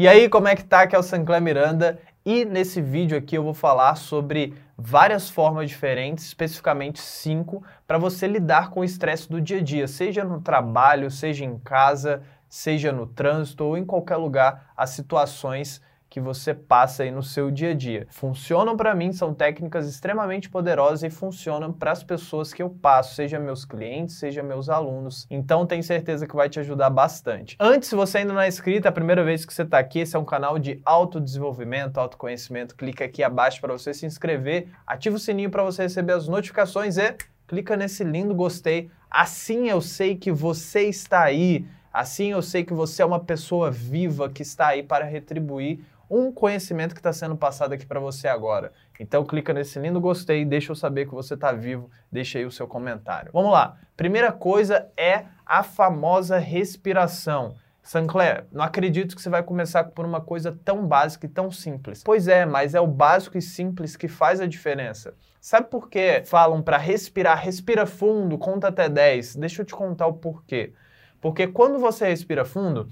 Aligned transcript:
E 0.00 0.08
aí, 0.08 0.30
como 0.30 0.48
é 0.48 0.56
que 0.56 0.64
tá? 0.64 0.80
Aqui 0.80 0.96
é 0.96 0.98
o 0.98 1.02
Sancler 1.02 1.42
Miranda 1.42 2.00
e 2.24 2.46
nesse 2.46 2.80
vídeo 2.80 3.18
aqui 3.18 3.36
eu 3.36 3.42
vou 3.42 3.52
falar 3.52 3.96
sobre 3.96 4.54
várias 4.74 5.28
formas 5.28 5.68
diferentes, 5.68 6.24
especificamente 6.24 6.98
cinco, 6.98 7.62
para 7.86 7.98
você 7.98 8.26
lidar 8.26 8.70
com 8.70 8.80
o 8.80 8.84
estresse 8.84 9.28
do 9.28 9.42
dia 9.42 9.58
a 9.58 9.62
dia, 9.62 9.86
seja 9.86 10.24
no 10.24 10.40
trabalho, 10.40 11.10
seja 11.10 11.44
em 11.44 11.58
casa, 11.58 12.22
seja 12.48 12.90
no 12.90 13.06
trânsito 13.06 13.62
ou 13.62 13.76
em 13.76 13.84
qualquer 13.84 14.16
lugar, 14.16 14.72
as 14.74 14.88
situações 14.88 15.82
que 16.10 16.20
você 16.20 16.52
passa 16.52 17.04
aí 17.04 17.10
no 17.12 17.22
seu 17.22 17.52
dia 17.52 17.70
a 17.70 17.74
dia. 17.74 18.08
Funcionam 18.10 18.76
para 18.76 18.92
mim, 18.96 19.12
são 19.12 19.32
técnicas 19.32 19.88
extremamente 19.88 20.50
poderosas 20.50 21.04
e 21.04 21.08
funcionam 21.08 21.72
para 21.72 21.92
as 21.92 22.02
pessoas 22.02 22.52
que 22.52 22.60
eu 22.60 22.68
passo, 22.68 23.14
seja 23.14 23.38
meus 23.38 23.64
clientes, 23.64 24.16
seja 24.16 24.42
meus 24.42 24.68
alunos. 24.68 25.24
Então 25.30 25.64
tenho 25.64 25.84
certeza 25.84 26.26
que 26.26 26.34
vai 26.34 26.48
te 26.48 26.58
ajudar 26.58 26.90
bastante. 26.90 27.56
Antes, 27.60 27.88
se 27.88 27.94
você 27.94 28.18
ainda 28.18 28.32
não 28.32 28.40
é 28.40 28.48
inscrito, 28.48 28.88
é 28.88 28.90
a 28.90 28.92
primeira 28.92 29.22
vez 29.22 29.46
que 29.46 29.54
você 29.54 29.62
está 29.62 29.78
aqui, 29.78 30.00
esse 30.00 30.16
é 30.16 30.18
um 30.18 30.24
canal 30.24 30.58
de 30.58 30.80
autodesenvolvimento, 30.84 31.98
autoconhecimento. 31.98 32.74
Clica 32.74 33.04
aqui 33.04 33.22
abaixo 33.22 33.60
para 33.60 33.72
você 33.72 33.94
se 33.94 34.04
inscrever, 34.04 34.66
ativa 34.84 35.14
o 35.14 35.18
sininho 35.20 35.48
para 35.48 35.62
você 35.62 35.84
receber 35.84 36.14
as 36.14 36.26
notificações 36.26 36.98
e 36.98 37.14
clica 37.46 37.76
nesse 37.76 38.02
lindo 38.02 38.34
gostei. 38.34 38.90
Assim 39.08 39.68
eu 39.68 39.80
sei 39.80 40.16
que 40.16 40.32
você 40.32 40.88
está 40.88 41.22
aí. 41.22 41.64
Assim 41.92 42.32
eu 42.32 42.42
sei 42.42 42.64
que 42.64 42.72
você 42.74 43.02
é 43.02 43.06
uma 43.06 43.20
pessoa 43.20 43.70
viva 43.70 44.28
que 44.28 44.42
está 44.42 44.68
aí 44.68 44.82
para 44.82 45.04
retribuir 45.04 45.84
um 46.10 46.32
conhecimento 46.32 46.94
que 46.94 47.00
está 47.00 47.12
sendo 47.12 47.36
passado 47.36 47.72
aqui 47.72 47.86
para 47.86 48.00
você 48.00 48.26
agora. 48.26 48.72
Então 48.98 49.24
clica 49.24 49.54
nesse 49.54 49.78
lindo 49.78 50.00
gostei, 50.00 50.44
deixa 50.44 50.72
eu 50.72 50.76
saber 50.76 51.06
que 51.06 51.14
você 51.14 51.34
está 51.34 51.52
vivo, 51.52 51.88
deixa 52.10 52.38
aí 52.38 52.44
o 52.44 52.50
seu 52.50 52.66
comentário. 52.66 53.30
Vamos 53.32 53.52
lá. 53.52 53.76
Primeira 53.96 54.32
coisa 54.32 54.88
é 54.96 55.26
a 55.46 55.62
famosa 55.62 56.38
respiração. 56.38 57.54
Sancler, 57.82 58.46
não 58.52 58.62
acredito 58.62 59.16
que 59.16 59.22
você 59.22 59.30
vai 59.30 59.42
começar 59.42 59.84
por 59.84 60.04
uma 60.04 60.20
coisa 60.20 60.58
tão 60.64 60.86
básica 60.86 61.26
e 61.26 61.28
tão 61.28 61.50
simples. 61.50 62.02
Pois 62.04 62.28
é, 62.28 62.44
mas 62.44 62.74
é 62.74 62.80
o 62.80 62.86
básico 62.86 63.38
e 63.38 63.42
simples 63.42 63.96
que 63.96 64.06
faz 64.06 64.40
a 64.40 64.46
diferença. 64.46 65.14
Sabe 65.40 65.68
por 65.70 65.88
que 65.88 66.22
falam 66.26 66.60
para 66.60 66.76
respirar? 66.76 67.42
Respira 67.42 67.86
fundo, 67.86 68.36
conta 68.36 68.68
até 68.68 68.88
10. 68.88 69.36
Deixa 69.36 69.62
eu 69.62 69.66
te 69.66 69.74
contar 69.74 70.06
o 70.06 70.12
porquê. 70.12 70.74
Porque 71.20 71.46
quando 71.46 71.78
você 71.78 72.06
respira 72.06 72.44
fundo, 72.44 72.88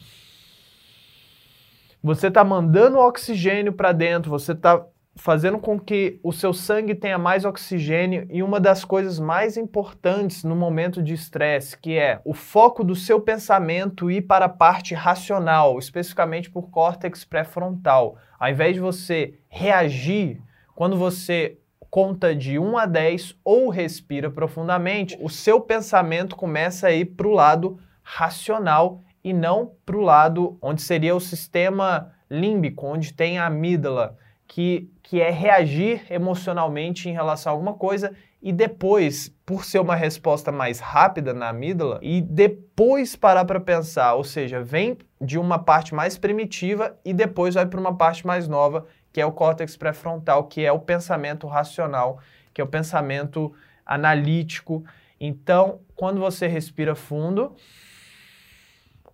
você 2.03 2.29
está 2.29 2.45
mandando 2.45 2.99
oxigênio 2.99 3.73
para 3.73 3.93
dentro, 3.93 4.31
você 4.31 4.53
está 4.53 4.85
fazendo 5.19 5.59
com 5.59 5.79
que 5.79 6.21
o 6.23 6.33
seu 6.33 6.53
sangue 6.53 6.95
tenha 6.95 7.19
mais 7.19 7.45
oxigênio 7.45 8.27
e 8.31 8.43
uma 8.43 8.61
das 8.61 8.85
coisas 8.85 9.19
mais 9.19 9.57
importantes 9.57 10.45
no 10.45 10.55
momento 10.55 11.03
de 11.03 11.13
estresse, 11.13 11.77
que 11.77 11.99
é 11.99 12.21
o 12.25 12.33
foco 12.33 12.85
do 12.85 12.95
seu 12.95 13.21
pensamento 13.21 14.11
ir 14.11 14.23
para 14.23 14.47
a 14.47 14.49
parte 14.49 14.95
racional, 14.95 15.79
especificamente 15.79 16.49
por 16.51 16.71
córtex 16.71 17.25
pré-frontal. 17.25 18.17
Ao 18.39 18.49
invés 18.49 18.75
de 18.75 18.81
você 18.81 19.35
reagir, 19.49 20.41
quando 20.75 20.97
você 20.97 21.59
conta 21.91 22.35
de 22.35 22.59
1 22.59 22.79
a 22.79 22.87
10 22.87 23.37
ou 23.45 23.69
respira 23.71 24.31
profundamente, 24.31 25.19
o 25.21 25.29
seu 25.29 25.61
pensamento 25.61 26.37
começa 26.37 26.89
a 26.89 26.93
ir 26.93 27.07
para 27.07 27.27
o 27.27 27.33
lado 27.33 27.79
racional 28.03 29.03
e 29.23 29.33
não 29.33 29.73
para 29.85 29.97
o 29.97 30.01
lado 30.01 30.59
onde 30.63 30.83
seria 30.83 31.15
o 31.15 31.21
sistema 31.21 32.13
límbico, 32.31 32.87
onde 32.87 33.13
tem 33.13 33.39
a 33.39 33.47
amígdala, 33.47 34.17
que, 34.47 34.91
que 35.03 35.21
é 35.21 35.31
reagir 35.31 36.03
emocionalmente 36.11 37.09
em 37.09 37.13
relação 37.13 37.53
a 37.53 37.55
alguma 37.55 37.75
coisa 37.75 38.15
e 38.41 38.53
depois, 38.53 39.35
por 39.45 39.65
ser 39.65 39.81
uma 39.81 39.97
resposta 39.97 40.53
mais 40.53 40.79
rápida 40.79 41.35
na 41.35 41.49
amígdala, 41.49 41.99
e 42.01 42.21
depois 42.21 43.17
parar 43.17 43.45
para 43.45 43.61
pensar, 43.61 44.15
ou 44.15 44.23
seja, 44.23 44.63
vem 44.63 44.97
de 45.21 45.39
uma 45.39 45.59
parte 45.59 45.95
mais 45.95 46.17
primitiva 46.17 46.97
e 47.05 47.13
depois 47.13 47.55
vai 47.55 47.67
para 47.67 47.81
uma 47.81 47.97
parte 47.97 48.27
mais 48.27 48.47
nova, 48.47 48.87
que 49.13 49.21
é 49.21 49.27
o 49.27 49.33
córtex 49.33 49.77
pré-frontal, 49.77 50.45
que 50.45 50.65
é 50.65 50.71
o 50.71 50.79
pensamento 50.79 51.47
racional, 51.49 52.21
que 52.55 52.61
é 52.61 52.65
o 52.65 52.69
pensamento 52.69 53.53
analítico. 53.85 54.85
Então, 55.21 55.81
quando 55.97 56.21
você 56.21 56.47
respira 56.47 56.95
fundo, 56.95 57.57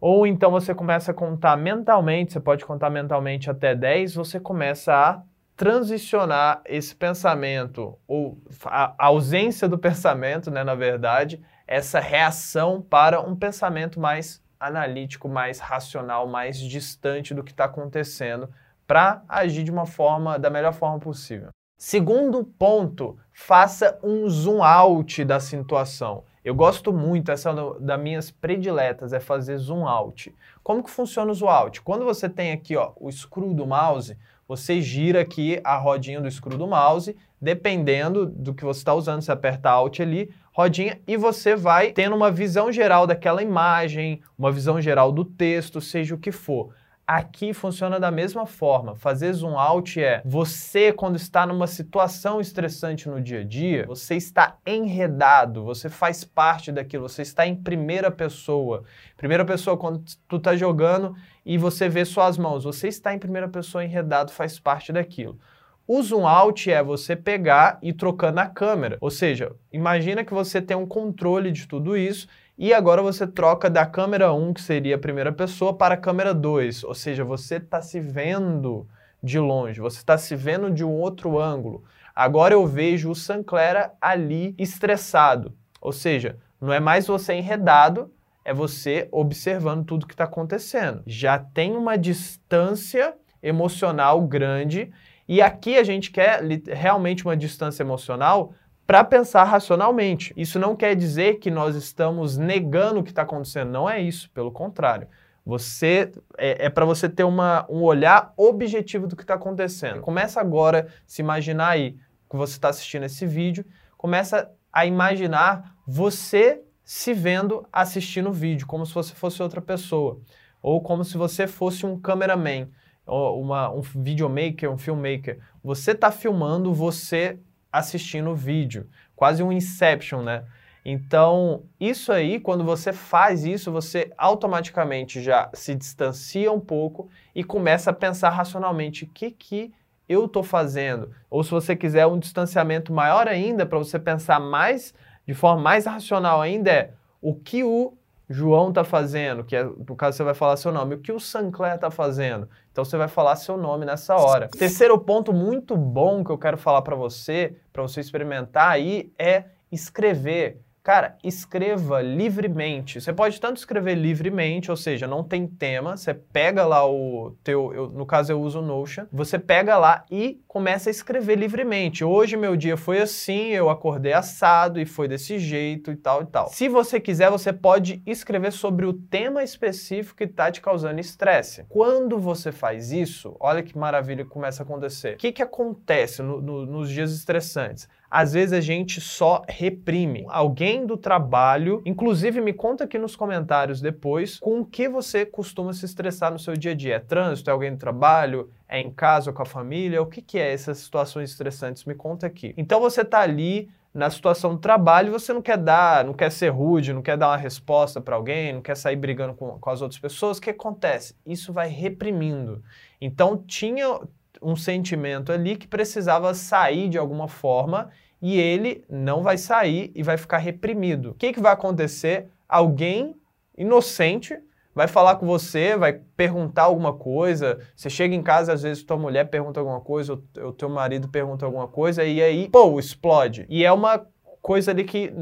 ou 0.07 0.27
então 0.27 0.51
você 0.51 0.75
começa 0.75 1.13
a 1.13 1.15
contar 1.15 1.57
mentalmente, 1.57 2.35
você 2.35 2.39
pode 2.39 2.63
contar 2.67 2.91
mentalmente 2.91 3.49
até 3.49 3.75
10, 3.75 4.15
você 4.15 4.39
começa 4.39 4.93
a 4.95 5.23
transicionar 5.57 6.61
esse 6.67 6.95
pensamento, 6.95 7.97
ou 8.07 8.37
a 8.67 8.95
ausência 8.99 9.67
do 9.67 9.79
pensamento, 9.79 10.51
né, 10.51 10.63
na 10.63 10.75
verdade, 10.75 11.43
essa 11.67 12.01
reação 12.01 12.83
para 12.83 13.19
um 13.19 13.35
pensamento 13.35 13.99
mais 13.99 14.45
analítico, 14.61 15.27
mais 15.27 15.59
racional, 15.59 16.29
mais 16.29 16.59
distante 16.59 17.33
do 17.33 17.43
que 17.43 17.53
está 17.53 17.65
acontecendo, 17.65 18.51
para 18.87 19.23
agir 19.27 19.65
de 19.65 19.71
uma 19.71 19.87
forma, 19.87 20.39
da 20.39 20.51
melhor 20.51 20.75
forma 20.75 20.99
possível. 20.99 21.49
Segundo 21.79 22.45
ponto, 22.45 23.17
faça 23.33 23.99
um 24.03 24.29
zoom 24.29 24.63
out 24.63 25.25
da 25.25 25.41
situação. 25.41 26.25
Eu 26.45 26.55
gosto 26.55 26.93
muito, 26.93 27.33
essa 27.33 27.51
é 27.51 27.81
das 27.81 27.99
minhas 27.99 28.31
prediletas, 28.31 29.15
é 29.15 29.19
fazer 29.19 29.57
zoom 29.57 29.89
out. 29.89 30.35
Como 30.63 30.85
que 30.85 30.91
funciona 30.91 31.33
o 31.33 31.35
zoom 31.35 31.49
out? 31.49 31.81
Quando 31.81 32.05
você 32.05 32.29
tem 32.29 32.53
aqui 32.53 32.77
ó, 32.77 32.93
o 32.97 33.11
screw 33.11 33.55
do 33.55 33.67
mouse, 33.67 34.15
você 34.47 34.83
gira 34.83 35.23
aqui 35.23 35.59
a 35.65 35.79
rodinha 35.79 36.21
do 36.21 36.31
screw 36.31 36.59
do 36.59 36.67
mouse, 36.67 37.17
dependendo 37.41 38.27
do 38.27 38.53
que 38.53 38.63
você 38.63 38.81
está 38.81 38.93
usando, 38.93 39.23
você 39.23 39.33
aperta 39.33 39.71
Alt 39.71 40.01
ali, 40.01 40.31
rodinha, 40.53 41.01
e 41.07 41.17
você 41.17 41.57
vai 41.57 41.93
tendo 41.93 42.15
uma 42.15 42.31
visão 42.31 42.71
geral 42.71 43.07
daquela 43.07 43.43
imagem, 43.43 44.21
uma 44.39 44.53
visão 44.53 44.79
geral 44.83 45.11
do 45.11 45.25
texto, 45.25 45.81
seja 45.81 46.15
o 46.15 46.19
que 46.19 46.31
for. 46.31 46.75
Aqui 47.07 47.53
funciona 47.53 48.01
da 48.01 48.11
mesma 48.11 48.47
forma. 48.47 48.97
Fazer 48.97 49.31
zoom 49.35 49.59
out 49.59 50.03
é 50.03 50.23
você, 50.25 50.91
quando 50.91 51.17
está 51.17 51.47
numa 51.47 51.67
situação 51.67 52.41
estressante 52.41 53.11
no 53.11 53.21
dia 53.21 53.41
a 53.41 53.45
dia, 53.45 53.85
você 53.87 54.15
está 54.15 54.57
enredado, 54.67 55.63
você 55.63 55.91
faz 55.91 56.25
parte 56.25 56.73
daquilo, 56.73 57.07
você 57.07 57.21
está 57.21 57.47
em 57.47 57.55
primeira 57.55 58.11
pessoa. 58.11 58.85
Primeira 59.19 59.45
pessoa, 59.45 59.77
quando 59.77 60.03
tu 60.27 60.37
está 60.37 60.57
jogando 60.57 61.15
e 61.45 61.59
você 61.59 61.91
vê 61.91 62.07
suas 62.07 62.39
mãos, 62.39 62.65
você 62.65 62.89
está 62.89 63.13
em 63.13 63.19
primeira 63.19 63.49
pessoa 63.49 63.85
enredado, 63.85 64.33
faz 64.33 64.59
parte 64.59 64.91
daquilo. 64.91 65.39
O 65.87 66.03
zoom 66.03 66.27
out 66.27 66.71
é 66.71 66.83
você 66.83 67.15
pegar 67.15 67.79
e 67.83 67.93
trocando 67.93 68.41
a 68.41 68.47
câmera. 68.47 68.97
Ou 69.03 69.11
seja, 69.11 69.53
imagina 69.71 70.25
que 70.25 70.33
você 70.33 70.63
tem 70.63 70.75
um 70.75 70.87
controle 70.87 71.53
de 71.53 71.69
tudo 71.69 71.95
isso 71.95 72.27
e 72.57 72.73
agora 72.73 73.03
você 73.03 73.27
troca 73.27 73.69
da 73.69 73.85
câmera 73.85 74.33
1, 74.33 74.55
que 74.55 74.63
seria 74.63 74.95
a 74.95 74.99
primeira 74.99 75.33
pessoa, 75.33 75.75
para 75.75 75.95
a 75.95 75.99
câmera 75.99 76.33
2. 76.33 76.85
Ou 76.85 76.95
seja, 76.95 77.25
você 77.25 77.57
está 77.57 77.83
se 77.83 77.99
vendo 77.99 78.87
de 79.23 79.39
longe, 79.39 79.81
você 79.81 79.99
está 79.99 80.17
se 80.17 80.37
vendo 80.37 80.71
de 80.71 80.85
um 80.85 80.93
outro 80.93 81.41
ângulo. 81.41 81.83
Agora 82.15 82.55
eu 82.55 82.65
vejo 82.65 83.11
o 83.11 83.15
Sanclera 83.15 83.93
ali 84.01 84.55
estressado. 84.57 85.53
Ou 85.81 85.93
seja, 85.93 86.39
não 86.61 86.73
é 86.73 86.79
mais 86.79 87.09
você 87.09 87.35
enredado, 87.35 88.13
é 88.45 88.55
você 88.55 89.09
observando 89.11 89.85
tudo 89.85 90.07
que 90.07 90.15
está 90.15 90.25
acontecendo. 90.25 91.03
Já 91.07 91.39
tem 91.39 91.77
uma 91.77 91.97
distância 91.99 93.15
emocional 93.43 94.23
grande 94.23 94.93
e 95.27 95.43
aqui 95.43 95.77
a 95.77 95.83
gente 95.83 96.11
quer 96.11 96.41
realmente 96.69 97.25
uma 97.25 97.37
distância 97.37 97.83
emocional 97.83 98.53
para 98.87 99.03
pensar 99.03 99.45
racionalmente. 99.45 100.33
Isso 100.37 100.59
não 100.59 100.77
quer 100.77 100.95
dizer 100.95 101.39
que 101.39 101.51
nós 101.51 101.75
estamos 101.75 102.37
negando 102.37 103.01
o 103.01 103.03
que 103.03 103.11
está 103.11 103.23
acontecendo, 103.23 103.71
não 103.71 103.89
é 103.89 104.01
isso, 104.01 104.31
pelo 104.31 104.53
contrário. 104.53 105.09
Você 105.45 106.11
é, 106.39 106.67
é 106.67 106.71
para 106.71 106.85
você 106.85 107.09
ter 107.09 107.25
uma, 107.25 107.67
um 107.69 107.83
olhar 107.83 108.33
objetivo 108.37 109.07
do 109.07 109.17
que 109.17 109.23
está 109.23 109.35
acontecendo. 109.35 110.01
Começa 110.01 110.41
agora 110.41 110.89
a 110.89 110.93
se 111.07 111.21
imaginar 111.21 111.69
aí 111.69 111.97
que 112.29 112.37
você 112.37 112.55
está 112.55 112.69
assistindo 112.69 113.05
esse 113.05 113.27
vídeo, 113.27 113.65
começa 113.97 114.51
a 114.73 114.87
imaginar 114.87 115.77
você 115.87 116.63
se 116.83 117.15
vendo 117.15 117.67
assistindo 117.73 118.29
o 118.29 118.33
vídeo, 118.33 118.67
como 118.67 118.85
se 118.85 118.93
você 118.93 119.15
fosse 119.15 119.43
outra 119.43 119.61
pessoa, 119.61 120.21
ou 120.61 120.81
como 120.81 121.05
se 121.05 121.17
você 121.17 121.47
fosse 121.47 121.87
um 121.87 121.99
cameraman, 121.99 122.69
ou 123.07 123.41
uma, 123.41 123.71
um 123.71 123.81
videomaker, 123.81 124.71
um 124.71 124.79
filmmaker. 124.79 125.39
Você 125.63 125.93
está 125.93 126.11
filmando 126.11 126.73
você 126.73 127.39
assistindo 127.75 128.31
o 128.31 128.37
vídeo, 128.37 128.89
quase 129.17 129.43
um 129.43 129.51
inception, 129.51 130.23
né? 130.23 130.45
Então, 130.85 131.65
isso 131.81 132.13
aí, 132.13 132.39
quando 132.39 132.63
você 132.63 132.93
faz 132.93 133.45
isso, 133.45 133.73
você 133.73 134.13
automaticamente 134.17 135.21
já 135.21 135.51
se 135.53 135.75
distancia 135.75 136.53
um 136.53 136.61
pouco 136.61 137.09
e 137.35 137.43
começa 137.43 137.91
a 137.91 137.95
pensar 137.95 138.31
racionalmente 138.31 139.03
o 139.03 139.09
que, 139.09 139.31
que 139.31 139.73
eu 140.09 140.27
estou 140.27 140.45
fazendo. 140.45 141.11
Ou 141.29 141.43
se 141.43 141.51
você 141.51 141.75
quiser 141.75 142.07
um 142.07 142.19
distanciamento 142.19 142.93
maior 142.93 143.27
ainda, 143.27 143.67
para 143.67 143.79
você 143.79 143.99
pensar 143.99 144.39
mais, 144.39 144.95
de 145.27 145.35
forma 145.35 145.61
mais 145.61 145.87
racional 145.87 146.41
ainda, 146.41 146.71
é 146.71 146.91
o 147.21 147.35
que 147.35 147.65
o 147.65 147.95
João 148.29 148.71
está 148.71 148.85
fazendo, 148.85 149.45
que 149.45 149.55
é, 149.55 149.65
no 149.65 149.97
caso 149.97 150.17
você 150.17 150.25
vai 150.25 150.35
falar 150.35 150.57
seu 150.57 150.73
nome, 150.73 150.95
o 150.95 151.01
que 151.01 151.13
o 151.13 151.21
Sancler 151.21 151.75
está 151.75 151.91
fazendo. 151.91 152.49
Então 152.73 152.85
você 152.85 152.97
vai 152.97 153.09
falar 153.09 153.37
seu 153.37 153.57
nome 153.57 153.85
nessa 153.85 154.17
hora. 154.17 154.49
Terceiro 154.49 154.99
ponto 154.99 155.33
muito 155.33 155.77
bom 155.77 156.25
que 156.25 156.31
eu 156.31 156.39
quero 156.39 156.57
falar 156.57 156.83
para 156.83 156.97
você, 156.97 157.57
para 157.73 157.83
você 157.83 158.01
experimentar 158.01 158.71
aí, 158.71 159.13
é 159.19 159.45
escrever. 159.71 160.61
Cara, 160.85 161.17
escreva 161.25 162.03
livremente. 162.03 163.01
Você 163.01 163.11
pode 163.11 163.41
tanto 163.41 163.57
escrever 163.57 163.95
livremente, 163.95 164.71
ou 164.71 164.77
seja, 164.77 165.07
não 165.07 165.25
tem 165.25 165.47
tema, 165.47 165.97
você 165.97 166.13
pega 166.13 166.67
lá 166.67 166.87
o 166.87 167.35
teu, 167.43 167.73
eu, 167.73 167.89
no 167.89 168.05
caso 168.05 168.31
eu 168.31 168.39
uso 168.39 168.59
o 168.59 168.63
Notion, 168.63 169.07
você 169.11 169.39
pega 169.39 169.79
lá 169.79 170.05
e 170.11 170.43
começa 170.47 170.91
a 170.91 170.93
escrever 170.93 171.37
livremente. 171.37 172.05
Hoje 172.05 172.37
meu 172.37 172.55
dia 172.55 172.77
foi 172.77 173.01
assim, 173.01 173.47
eu 173.47 173.71
acordei 173.71 174.13
assado 174.13 174.79
e 174.79 174.85
foi 174.85 175.09
desse 175.09 175.39
jeito 175.39 175.91
e 175.91 175.97
tal 175.97 176.21
e 176.21 176.27
tal. 176.27 176.49
Se 176.51 176.69
você 176.69 177.01
quiser, 177.01 177.31
você 177.31 177.51
pode 177.51 178.03
escrever 178.05 178.53
sobre 178.53 178.85
o 178.85 178.93
tema 178.93 179.43
específico 179.43 180.19
que 180.19 180.25
está 180.25 180.53
te 180.53 180.61
causando 180.61 181.01
estresse. 181.01 181.65
Quando 181.67 182.19
você 182.19 182.53
faz 182.53 182.93
isso, 182.93 183.35
olha 183.41 183.63
que 183.63 183.79
maravilha 183.79 184.23
que 184.23 184.31
começa 184.31 184.63
a 184.63 184.65
acontecer. 184.65 185.15
O 185.15 185.17
que, 185.17 185.33
que 185.33 185.43
acontece 185.43 186.23
no, 186.23 186.43
no, 186.43 186.67
nos 186.67 186.91
dias 186.91 187.11
estressantes? 187.11 187.89
Às 188.15 188.33
vezes 188.33 188.53
a 188.53 188.61
gente 188.61 189.01
só 189.01 189.43
reprime. 189.49 190.25
Alguém 190.29 190.87
do 190.87 190.97
trabalho, 190.97 191.83
inclusive 191.85 192.41
me 192.41 192.53
conta 192.53 192.85
aqui 192.85 192.97
nos 192.97 193.17
comentários 193.17 193.81
depois, 193.81 194.39
com 194.39 194.61
o 194.61 194.65
que 194.65 194.89
você 194.89 195.27
costuma 195.27 195.73
se 195.73 195.85
estressar 195.85 196.31
no 196.31 196.39
seu 196.39 196.55
dia 196.55 196.71
a 196.71 196.75
dia. 196.77 196.95
É 196.95 197.01
trânsito? 197.01 197.51
É 197.51 197.53
alguém 197.53 197.73
do 197.73 197.77
trabalho? 197.77 198.53
É 198.69 198.81
em 198.81 198.89
casa 198.89 199.31
ou 199.31 199.35
com 199.35 199.43
a 199.43 199.45
família? 199.45 200.01
O 200.01 200.07
que, 200.07 200.23
que 200.23 200.39
é 200.39 200.53
essas 200.53 200.79
situações 200.79 201.31
estressantes? 201.31 201.85
Me 201.87 201.95
conta 201.97 202.25
aqui. 202.25 202.55
Então 202.57 202.79
você 202.79 203.01
está 203.01 203.19
ali 203.19 203.69
na 203.93 204.09
situação 204.09 204.55
do 204.55 204.61
trabalho, 204.61 205.11
você 205.11 205.33
não 205.33 205.43
quer 205.43 205.59
dar, 205.59 206.05
não 206.05 206.15
quer 206.15 206.31
ser 206.31 206.51
rude, 206.51 206.93
não 206.93 207.03
quer 207.03 207.17
dar 207.17 207.31
uma 207.31 207.37
resposta 207.37 208.01
para 208.01 208.15
alguém, 208.15 208.53
não 208.53 208.63
quer 208.63 208.77
sair 208.77 208.97
brigando 208.97 209.35
com, 209.35 209.59
com 209.59 209.71
as 209.71 209.83
outras 209.83 209.99
pessoas, 210.01 210.39
o 210.39 210.41
que 210.41 210.51
acontece? 210.51 211.17
Isso 211.27 211.53
vai 211.53 211.67
reprimindo. 211.67 212.63
Então 213.01 213.37
tinha 213.37 214.01
um 214.41 214.55
sentimento 214.55 215.33
ali 215.33 215.57
que 215.57 215.67
precisava 215.67 216.33
sair 216.33 216.89
de 216.89 216.99
alguma 216.99 217.27
forma 217.27 217.91
e 218.27 218.41
ele 218.41 218.83
não 218.89 219.23
vai 219.23 219.37
sair 219.37 219.93
e 219.95 220.03
vai 220.03 220.17
ficar 220.17 220.39
reprimido. 220.39 221.11
O 221.11 221.15
que, 221.15 221.31
que 221.31 221.41
vai 221.43 221.53
acontecer? 221.53 222.31
Alguém 222.49 223.15
inocente 223.55 224.35
vai 224.75 224.89
falar 224.89 225.17
com 225.17 225.27
você, 225.27 225.77
vai 225.77 226.01
perguntar 226.17 226.63
alguma 226.63 226.95
coisa. 226.95 227.59
Você 227.77 227.91
chega 227.91 228.15
em 228.15 228.23
casa, 228.23 228.55
às 228.55 228.63
vezes 228.63 228.83
tua 228.83 228.97
mulher 228.97 229.29
pergunta 229.29 229.61
alguma 229.61 229.79
coisa, 229.79 230.15
o 230.15 230.53
teu 230.53 230.71
marido 230.71 231.07
pergunta 231.07 231.45
alguma 231.45 231.69
coisa, 231.69 232.03
e 232.03 232.23
aí, 232.23 232.49
pô, 232.49 232.81
explode. 232.81 233.45
E 233.47 233.63
é 233.63 233.71
uma 233.71 234.07
coisa 234.41 234.71
ali 234.71 234.85
que 234.85 235.13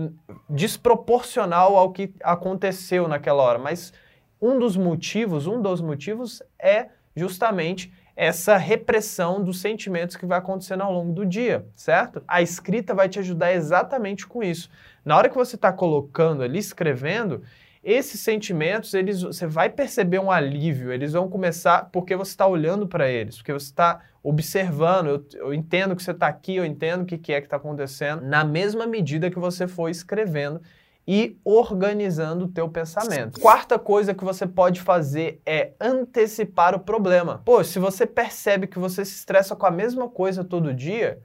desproporcional 0.49 1.76
ao 1.76 1.90
que 1.90 2.14
aconteceu 2.22 3.08
naquela 3.08 3.43
hora. 3.43 3.58
Mas 3.58 3.93
um 4.40 4.60
dos 4.60 4.76
motivos, 4.76 5.49
um 5.49 5.60
dos 5.60 5.81
motivos 5.81 6.40
é 6.56 6.87
justamente 7.16 7.93
essa 8.14 8.56
repressão 8.56 9.43
dos 9.43 9.61
sentimentos 9.61 10.17
que 10.17 10.26
vai 10.26 10.38
acontecendo 10.38 10.82
ao 10.82 10.93
longo 10.93 11.12
do 11.12 11.25
dia, 11.25 11.67
certo? 11.75 12.23
A 12.29 12.43
escrita 12.43 12.94
vai 12.94 13.09
te 13.09 13.19
ajudar 13.19 13.53
exatamente 13.53 14.26
com 14.26 14.43
isso. 14.43 14.69
Na 15.05 15.17
hora 15.17 15.29
que 15.29 15.35
você 15.35 15.56
está 15.56 15.73
colocando 15.73 16.43
ali, 16.43 16.59
escrevendo, 16.59 17.43
esses 17.82 18.20
sentimentos, 18.20 18.94
eles, 18.94 19.23
você 19.23 19.47
vai 19.47 19.69
perceber 19.69 20.20
um 20.20 20.31
alívio, 20.31 20.93
eles 20.93 21.12
vão 21.14 21.29
começar 21.29 21.91
porque 21.91 22.14
você 22.14 22.31
está 22.31 22.47
olhando 22.47 22.87
para 22.87 23.11
eles, 23.11 23.38
porque 23.38 23.53
você 23.53 23.67
está 23.67 24.00
observando, 24.23 25.09
eu, 25.09 25.26
eu, 25.47 25.55
entendo 25.55 25.97
que 25.97 26.03
você 26.03 26.12
está 26.12 26.29
aqui, 26.29 26.55
eu 26.55 26.64
entendo 26.64 27.03
o 27.03 27.05
que, 27.05 27.19
que 27.19 27.32
é 27.32 27.41
que 27.41 27.49
está 27.49 27.56
acontecendo, 27.56 28.23
na 28.23 28.44
mesma 28.44 28.87
medida 28.87 29.31
que 29.31 29.38
você 29.38 29.67
for 29.67 29.88
escrevendo 29.88 30.61
e 31.06 31.37
organizando 31.44 32.44
o 32.44 32.49
teu 32.49 32.69
pensamento. 32.69 33.40
Quarta 33.40 33.78
coisa 33.78 34.14
que 34.14 34.25
você 34.25 34.46
pode 34.46 34.81
fazer 34.81 35.40
é 35.44 35.72
antecipar 35.81 36.75
o 36.75 36.81
problema. 36.81 37.43
Pô, 37.44 37.62
se 37.64 37.78
você 37.78 38.06
percebe 38.06 38.66
que 38.66 38.78
você 38.78 39.04
se 39.04 39.16
estressa 39.16 39.56
com 39.56 39.66
a 39.66 39.70
mesma 39.70 40.08
coisa 40.08 40.44
todo 40.44 40.72
dia, 40.72 41.20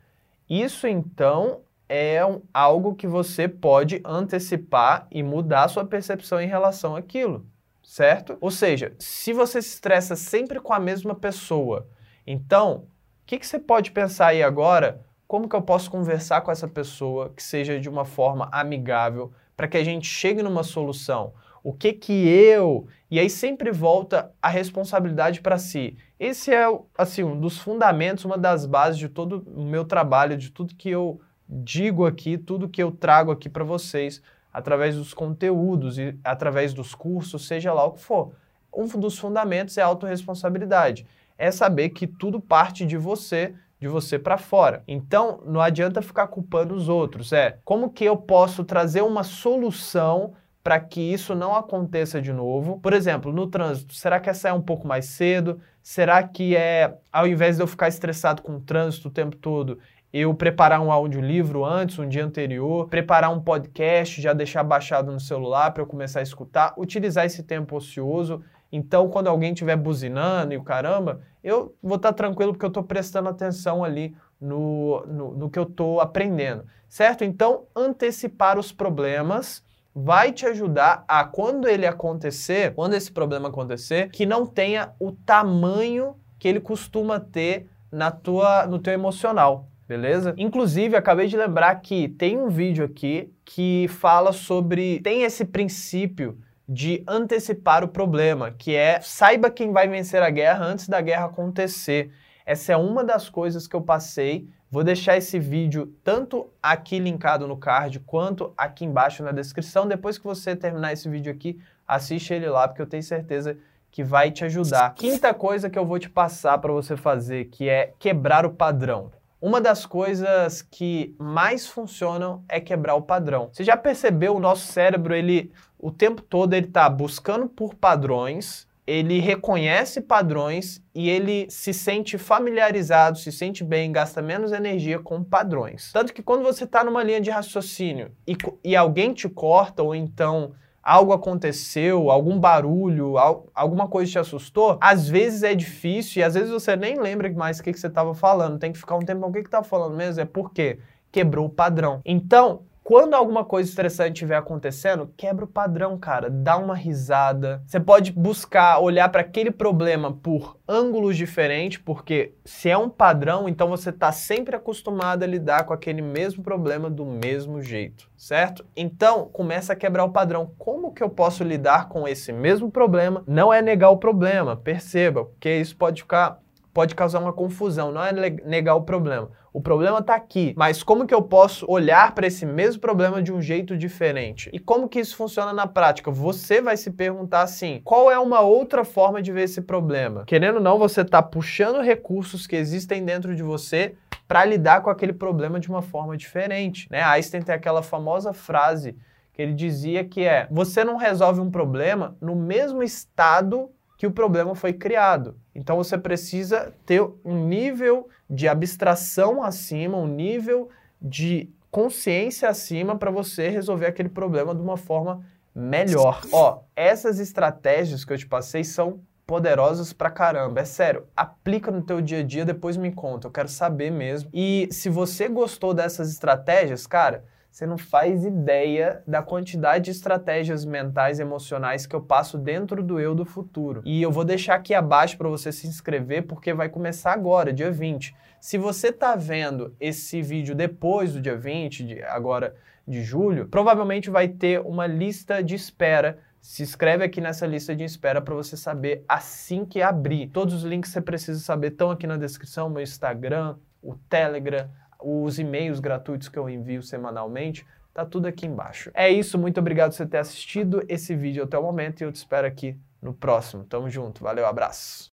isso 0.49 0.87
então 0.87 1.61
é 1.87 2.25
um, 2.25 2.41
algo 2.53 2.95
que 2.95 3.07
você 3.07 3.47
pode 3.47 4.01
antecipar 4.03 5.07
e 5.11 5.21
mudar 5.23 5.65
a 5.65 5.67
sua 5.67 5.85
percepção 5.85 6.41
em 6.41 6.47
relação 6.47 6.95
àquilo, 6.95 7.45
certo? 7.83 8.37
Ou 8.41 8.51
seja, 8.51 8.93
se 8.99 9.31
você 9.31 9.61
se 9.61 9.69
estressa 9.69 10.15
sempre 10.15 10.59
com 10.59 10.73
a 10.73 10.79
mesma 10.79 11.15
pessoa, 11.15 11.87
então, 12.25 12.75
o 12.75 12.85
que, 13.25 13.39
que 13.39 13.47
você 13.47 13.59
pode 13.59 13.91
pensar 13.91 14.27
aí 14.27 14.43
agora? 14.43 15.01
Como 15.27 15.47
que 15.47 15.55
eu 15.55 15.61
posso 15.61 15.89
conversar 15.91 16.41
com 16.41 16.51
essa 16.51 16.67
pessoa 16.67 17.29
que 17.35 17.43
seja 17.43 17.79
de 17.79 17.89
uma 17.89 18.05
forma 18.05 18.49
amigável, 18.51 19.31
para 19.57 19.67
que 19.67 19.75
a 19.75 19.83
gente 19.83 20.07
chegue 20.07 20.43
numa 20.43 20.63
solução. 20.63 21.33
O 21.63 21.73
que 21.73 21.91
que 21.91 22.13
eu. 22.13 22.87
E 23.09 23.19
aí 23.19 23.29
sempre 23.29 23.71
volta 23.71 24.31
a 24.41 24.47
responsabilidade 24.47 25.41
para 25.41 25.57
si. 25.57 25.97
Esse 26.19 26.53
é 26.53 26.65
assim, 26.97 27.23
um 27.23 27.37
dos 27.37 27.57
fundamentos, 27.57 28.23
uma 28.23 28.37
das 28.37 28.65
bases 28.65 28.99
de 28.99 29.09
todo 29.09 29.43
o 29.53 29.63
meu 29.63 29.83
trabalho, 29.83 30.37
de 30.37 30.51
tudo 30.51 30.75
que 30.75 30.89
eu 30.89 31.19
digo 31.49 32.05
aqui, 32.05 32.37
tudo 32.37 32.69
que 32.69 32.81
eu 32.81 32.91
trago 32.91 33.31
aqui 33.31 33.49
para 33.49 33.63
vocês, 33.63 34.21
através 34.53 34.95
dos 34.95 35.13
conteúdos 35.13 35.97
e 35.97 36.17
através 36.23 36.73
dos 36.73 36.93
cursos, 36.93 37.47
seja 37.47 37.73
lá 37.73 37.83
o 37.85 37.93
que 37.93 38.01
for. 38.01 38.31
Um 38.73 38.85
dos 38.87 39.17
fundamentos 39.17 39.77
é 39.77 39.81
a 39.81 39.87
autorresponsabilidade. 39.87 41.05
É 41.37 41.51
saber 41.51 41.89
que 41.89 42.05
tudo 42.05 42.39
parte 42.39 42.85
de 42.85 42.97
você 42.97 43.53
de 43.79 43.87
você 43.87 44.17
para 44.17 44.37
fora. 44.37 44.83
Então, 44.87 45.41
não 45.45 45.61
adianta 45.61 46.01
ficar 46.01 46.27
culpando 46.27 46.73
os 46.73 46.89
outros. 46.89 47.31
É 47.31 47.59
como 47.63 47.91
que 47.91 48.03
eu 48.03 48.17
posso 48.17 48.63
trazer 48.63 49.01
uma 49.01 49.23
solução 49.23 50.33
para 50.63 50.79
que 50.79 50.99
isso 50.99 51.33
não 51.33 51.55
aconteça 51.55 52.21
de 52.21 52.33
novo? 52.33 52.79
Por 52.79 52.91
exemplo, 52.91 53.31
no 53.31 53.47
trânsito, 53.47 53.93
será 53.93 54.19
que 54.19 54.29
é 54.29 54.33
sair 54.33 54.51
um 54.51 54.61
pouco 54.61 54.87
mais 54.87 55.05
cedo? 55.05 55.61
Será 55.81 56.21
que 56.21 56.55
é, 56.57 56.93
ao 57.11 57.25
invés 57.25 57.55
de 57.55 57.63
eu 57.63 57.67
ficar 57.67 57.87
estressado 57.87 58.41
com 58.41 58.57
o 58.57 58.59
trânsito 58.59 59.07
o 59.07 59.11
tempo 59.11 59.35
todo, 59.37 59.79
eu 60.11 60.33
preparar 60.33 60.81
um 60.81 60.91
audiolivro 60.91 61.63
antes, 61.63 61.99
um 61.99 62.07
dia 62.07 62.25
anterior, 62.25 62.89
preparar 62.89 63.31
um 63.31 63.39
podcast, 63.39 64.21
já 64.21 64.33
deixar 64.33 64.63
baixado 64.63 65.11
no 65.11 65.19
celular 65.19 65.71
para 65.71 65.83
eu 65.83 65.87
começar 65.87 66.19
a 66.19 66.23
escutar, 66.23 66.73
utilizar 66.77 67.25
esse 67.25 67.43
tempo 67.43 67.77
ocioso 67.77 68.43
então, 68.71 69.09
quando 69.09 69.27
alguém 69.27 69.53
estiver 69.53 69.75
buzinando 69.75 70.53
e 70.53 70.57
o 70.57 70.63
caramba, 70.63 71.21
eu 71.43 71.75
vou 71.81 71.95
estar 71.95 72.09
tá 72.09 72.13
tranquilo 72.13 72.51
porque 72.51 72.65
eu 72.65 72.69
estou 72.69 72.83
prestando 72.83 73.29
atenção 73.29 73.83
ali 73.83 74.15
no, 74.39 75.05
no, 75.05 75.33
no 75.33 75.49
que 75.49 75.57
eu 75.57 75.63
estou 75.63 76.01
aprendendo, 76.01 76.65
certo? 76.87 77.23
Então, 77.23 77.63
antecipar 77.75 78.59
os 78.59 78.71
problemas 78.71 79.63
vai 79.95 80.31
te 80.31 80.45
ajudar 80.45 81.03
a, 81.07 81.23
quando 81.23 81.67
ele 81.67 81.85
acontecer, 81.85 82.75
quando 82.75 82.93
esse 82.93 83.11
problema 83.11 83.49
acontecer, 83.49 84.09
que 84.11 84.25
não 84.25 84.45
tenha 84.45 84.91
o 84.99 85.11
tamanho 85.11 86.15
que 86.37 86.47
ele 86.47 86.59
costuma 86.59 87.19
ter 87.19 87.67
na 87.91 88.11
tua, 88.11 88.67
no 88.67 88.77
teu 88.77 88.93
emocional, 88.93 89.67
beleza? 89.87 90.35
Inclusive, 90.37 90.95
acabei 90.95 91.27
de 91.27 91.35
lembrar 91.35 91.73
que 91.75 92.09
tem 92.09 92.37
um 92.37 92.49
vídeo 92.49 92.85
aqui 92.85 93.33
que 93.43 93.87
fala 93.87 94.31
sobre, 94.31 94.99
tem 94.99 95.23
esse 95.23 95.45
princípio 95.45 96.37
de 96.67 97.03
antecipar 97.07 97.83
o 97.83 97.87
problema, 97.87 98.51
que 98.51 98.75
é 98.75 98.99
saiba 98.99 99.49
quem 99.49 99.71
vai 99.71 99.87
vencer 99.87 100.21
a 100.21 100.29
guerra 100.29 100.65
antes 100.65 100.89
da 100.89 100.99
guerra 100.99 101.25
acontecer. 101.25 102.11
Essa 102.45 102.73
é 102.73 102.77
uma 102.77 103.03
das 103.03 103.29
coisas 103.29 103.67
que 103.67 103.75
eu 103.75 103.81
passei. 103.81 104.49
Vou 104.69 104.83
deixar 104.83 105.15
esse 105.15 105.39
vídeo 105.39 105.93
tanto 106.03 106.49
aqui 106.61 106.99
linkado 106.99 107.47
no 107.47 107.55
card 107.55 108.01
quanto 108.01 108.53
aqui 108.57 108.83
embaixo 108.83 109.23
na 109.23 109.31
descrição. 109.31 109.87
Depois 109.87 110.17
que 110.17 110.25
você 110.25 110.55
terminar 110.55 110.91
esse 110.91 111.07
vídeo 111.07 111.31
aqui, 111.31 111.57
assiste 111.87 112.33
ele 112.33 112.49
lá, 112.49 112.67
porque 112.67 112.81
eu 112.81 112.87
tenho 112.87 113.03
certeza 113.03 113.57
que 113.89 114.03
vai 114.03 114.29
te 114.29 114.43
ajudar. 114.43 114.93
Quinta 114.93 115.33
coisa 115.33 115.69
que 115.69 115.79
eu 115.79 115.85
vou 115.85 115.97
te 115.97 116.09
passar 116.09 116.57
para 116.57 116.73
você 116.73 116.97
fazer, 116.97 117.45
que 117.45 117.69
é 117.69 117.93
quebrar 117.97 118.45
o 118.45 118.51
padrão. 118.51 119.09
Uma 119.39 119.61
das 119.61 119.85
coisas 119.85 120.61
que 120.61 121.15
mais 121.17 121.67
funcionam 121.67 122.43
é 122.49 122.59
quebrar 122.59 122.95
o 122.95 123.01
padrão. 123.03 123.49
Você 123.51 123.63
já 123.63 123.77
percebeu 123.77 124.35
o 124.35 124.39
nosso 124.39 124.65
cérebro, 124.71 125.13
ele 125.13 125.51
o 125.79 125.91
tempo 125.91 126.21
todo 126.21 126.53
ele 126.53 126.67
está 126.67 126.89
buscando 126.89 127.47
por 127.47 127.75
padrões, 127.75 128.67
ele 128.87 129.19
reconhece 129.19 129.99
padrões 129.99 130.81
e 130.95 131.09
ele 131.09 131.45
se 131.49 131.73
sente 131.73 132.17
familiarizado, 132.17 133.17
se 133.17 133.31
sente 133.31 133.63
bem, 133.63 133.91
gasta 133.91 134.21
menos 134.21 134.53
energia 134.53 134.97
com 134.97 135.21
padrões. 135.21 135.91
Tanto 135.91 136.13
que 136.13 136.23
quando 136.23 136.43
você 136.43 136.63
está 136.63 136.85
numa 136.85 137.03
linha 137.03 137.19
de 137.19 137.29
raciocínio 137.29 138.11
e, 138.25 138.37
e 138.63 138.75
alguém 138.75 139.13
te 139.13 139.27
corta 139.27 139.83
ou 139.83 139.93
então 139.93 140.53
algo 140.81 141.11
aconteceu, 141.11 142.09
algum 142.09 142.39
barulho, 142.39 143.15
alguma 143.53 143.89
coisa 143.89 144.09
te 144.09 144.19
assustou, 144.19 144.77
às 144.79 145.09
vezes 145.09 145.43
é 145.43 145.53
difícil 145.53 146.21
e 146.21 146.23
às 146.23 146.33
vezes 146.33 146.49
você 146.49 146.77
nem 146.77 146.97
lembra 146.97 147.29
mais 147.33 147.59
o 147.59 147.63
que, 147.63 147.73
que 147.73 147.79
você 147.79 147.87
estava 147.87 148.13
falando. 148.13 148.57
Tem 148.57 148.71
que 148.71 148.79
ficar 148.79 148.95
um 148.95 149.01
tempo, 149.01 149.27
o 149.27 149.31
que 149.33 149.39
estava 149.39 149.65
falando 149.65 149.97
mesmo? 149.97 150.21
É 150.21 150.25
porque 150.25 150.79
quebrou 151.11 151.47
o 151.47 151.49
padrão. 151.49 151.99
Então, 152.05 152.61
quando 152.87 153.15
alguma 153.15 153.43
coisa 153.43 153.67
estressante 153.67 154.13
estiver 154.13 154.37
acontecendo, 154.37 155.11
quebra 155.17 155.43
o 155.43 155.47
padrão, 155.47 155.97
cara. 155.97 156.29
Dá 156.29 156.55
uma 156.55 156.73
risada. 156.73 157.61
Você 157.67 157.81
pode 157.81 158.13
buscar 158.13 158.79
olhar 158.79 159.09
para 159.09 159.19
aquele 159.19 159.51
problema 159.51 160.13
por 160.13 160.57
ângulos 160.65 161.17
diferentes, 161.17 161.79
porque 161.79 162.31
se 162.45 162.69
é 162.69 162.77
um 162.77 162.89
padrão, 162.89 163.49
então 163.49 163.67
você 163.67 163.89
está 163.89 164.13
sempre 164.13 164.55
acostumado 164.55 165.23
a 165.23 165.27
lidar 165.27 165.65
com 165.65 165.73
aquele 165.73 166.01
mesmo 166.01 166.41
problema 166.41 166.89
do 166.89 167.05
mesmo 167.05 167.61
jeito, 167.61 168.09
certo? 168.15 168.65
Então, 168.73 169.27
começa 169.33 169.73
a 169.73 169.75
quebrar 169.75 170.05
o 170.05 170.13
padrão. 170.13 170.53
Como 170.57 170.93
que 170.93 171.03
eu 171.03 171.09
posso 171.09 171.43
lidar 171.43 171.89
com 171.89 172.07
esse 172.07 172.31
mesmo 172.31 172.71
problema? 172.71 173.21
Não 173.27 173.53
é 173.53 173.61
negar 173.61 173.89
o 173.89 173.97
problema, 173.97 174.55
perceba, 174.55 175.25
porque 175.25 175.53
isso 175.53 175.75
pode 175.75 176.03
ficar 176.03 176.39
pode 176.77 176.93
causar 176.93 177.17
uma 177.17 177.33
confusão, 177.33 177.91
não 177.91 178.03
é 178.03 178.11
negar 178.45 178.75
o 178.75 178.83
problema. 178.83 179.31
O 179.57 179.59
problema 179.59 179.97
está 179.97 180.13
aqui, 180.13 180.53
mas 180.55 180.83
como 180.83 181.07
que 181.07 181.15
eu 181.15 181.21
posso 181.23 181.65
olhar 181.67 182.13
para 182.13 182.27
esse 182.27 182.45
mesmo 182.45 182.79
problema 182.79 183.23
de 183.23 183.33
um 183.33 183.41
jeito 183.41 183.75
diferente? 183.75 184.51
E 184.53 184.59
como 184.59 184.87
que 184.87 184.99
isso 184.99 185.15
funciona 185.15 185.51
na 185.51 185.65
prática? 185.65 186.11
Você 186.11 186.61
vai 186.61 186.77
se 186.77 186.91
perguntar 186.91 187.41
assim: 187.41 187.81
qual 187.83 188.11
é 188.11 188.19
uma 188.19 188.41
outra 188.41 188.85
forma 188.85 189.19
de 189.19 189.31
ver 189.31 189.45
esse 189.45 189.59
problema? 189.59 190.25
Querendo 190.27 190.57
ou 190.57 190.61
não, 190.61 190.77
você 190.77 191.01
está 191.01 191.23
puxando 191.23 191.81
recursos 191.81 192.45
que 192.45 192.55
existem 192.55 193.03
dentro 193.03 193.35
de 193.35 193.41
você 193.41 193.95
para 194.27 194.45
lidar 194.45 194.81
com 194.83 194.91
aquele 194.91 195.11
problema 195.11 195.59
de 195.59 195.69
uma 195.69 195.81
forma 195.81 196.15
diferente. 196.15 196.87
Né? 196.91 197.01
Einstein 197.01 197.41
tem 197.41 197.55
aquela 197.55 197.81
famosa 197.81 198.33
frase 198.33 198.95
que 199.33 199.41
ele 199.41 199.55
dizia 199.55 200.03
que 200.05 200.23
é: 200.23 200.47
você 200.51 200.83
não 200.83 200.97
resolve 200.97 201.41
um 201.41 201.49
problema 201.49 202.15
no 202.21 202.35
mesmo 202.35 202.83
estado 202.83 203.71
que 203.97 204.05
o 204.05 204.11
problema 204.11 204.53
foi 204.53 204.73
criado. 204.73 205.35
Então 205.55 205.75
você 205.75 205.97
precisa 205.97 206.73
ter 206.85 207.01
um 207.25 207.47
nível 207.47 208.07
de 208.29 208.47
abstração 208.47 209.43
acima, 209.43 209.97
um 209.97 210.07
nível 210.07 210.69
de 211.01 211.49
consciência 211.71 212.47
acima 212.47 212.95
para 212.97 213.11
você 213.11 213.49
resolver 213.49 213.87
aquele 213.87 214.09
problema 214.09 214.53
de 214.53 214.61
uma 214.61 214.77
forma 214.77 215.25
melhor. 215.53 216.21
Ó, 216.31 216.61
essas 216.75 217.19
estratégias 217.19 218.05
que 218.05 218.13
eu 218.13 218.17
te 218.17 218.27
passei 218.27 218.63
são 218.63 219.01
poderosas 219.25 219.91
pra 219.91 220.09
caramba. 220.09 220.61
É 220.61 220.65
sério, 220.65 221.05
aplica 221.15 221.69
no 221.71 221.81
teu 221.81 221.99
dia 221.99 222.19
a 222.19 222.23
dia, 222.23 222.45
depois 222.45 222.77
me 222.77 222.91
conta. 222.91 223.27
Eu 223.27 223.31
quero 223.31 223.49
saber 223.49 223.91
mesmo. 223.91 224.29
E 224.31 224.69
se 224.71 224.89
você 224.89 225.27
gostou 225.27 225.73
dessas 225.73 226.09
estratégias, 226.09 226.87
cara, 226.87 227.25
você 227.57 227.65
não 227.65 227.77
faz 227.79 228.23
ideia 228.23 229.01
da 229.07 229.23
quantidade 229.23 229.85
de 229.85 229.89
estratégias 229.89 230.63
mentais 230.63 231.19
emocionais 231.19 231.87
que 231.87 231.95
eu 231.95 232.01
passo 232.01 232.37
dentro 232.37 232.83
do 232.83 232.99
eu 232.99 233.15
do 233.15 233.25
futuro. 233.25 233.81
E 233.83 233.99
eu 233.99 234.11
vou 234.11 234.23
deixar 234.23 234.53
aqui 234.53 234.75
abaixo 234.75 235.17
para 235.17 235.27
você 235.27 235.51
se 235.51 235.65
inscrever 235.65 236.27
porque 236.27 236.53
vai 236.53 236.69
começar 236.69 237.13
agora, 237.13 237.51
dia 237.51 237.71
20. 237.71 238.15
Se 238.39 238.59
você 238.59 238.89
está 238.89 239.15
vendo 239.15 239.75
esse 239.79 240.21
vídeo 240.21 240.53
depois 240.53 241.13
do 241.13 241.19
dia 241.19 241.35
20, 241.35 241.83
de, 241.83 242.03
agora 242.03 242.53
de 242.87 243.01
julho, 243.01 243.47
provavelmente 243.47 244.11
vai 244.11 244.27
ter 244.27 244.61
uma 244.61 244.85
lista 244.85 245.43
de 245.43 245.55
espera 245.55 246.19
se 246.39 246.61
inscreve 246.61 247.03
aqui 247.03 247.19
nessa 247.19 247.47
lista 247.47 247.75
de 247.75 247.83
espera 247.83 248.21
para 248.21 248.35
você 248.35 248.55
saber 248.55 249.03
assim 249.07 249.65
que 249.65 249.81
abrir. 249.81 250.27
Todos 250.27 250.53
os 250.53 250.63
links 250.63 250.91
que 250.91 250.93
você 250.93 251.01
precisa 251.01 251.39
saber 251.39 251.69
estão 251.69 251.89
aqui 251.89 252.05
na 252.05 252.17
descrição, 252.17 252.69
meu 252.69 252.83
Instagram, 252.83 253.55
o 253.81 253.95
Telegram, 254.07 254.69
os 254.99 255.39
e-mails 255.39 255.79
gratuitos 255.79 256.29
que 256.29 256.37
eu 256.37 256.49
envio 256.49 256.81
semanalmente, 256.81 257.65
tá 257.93 258.05
tudo 258.05 258.27
aqui 258.27 258.45
embaixo. 258.45 258.91
É 258.93 259.09
isso, 259.09 259.37
muito 259.37 259.59
obrigado 259.59 259.91
por 259.91 259.97
você 259.97 260.05
ter 260.05 260.17
assistido 260.17 260.83
esse 260.87 261.15
vídeo 261.15 261.43
até 261.43 261.57
o 261.57 261.63
momento 261.63 262.01
e 262.01 262.03
eu 262.03 262.11
te 262.11 262.15
espero 262.15 262.47
aqui 262.47 262.77
no 263.01 263.13
próximo. 263.13 263.63
Tamo 263.63 263.89
junto, 263.89 264.23
valeu, 264.23 264.45
abraço. 264.45 265.05